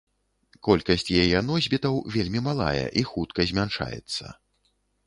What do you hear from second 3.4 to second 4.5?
змяншаецца.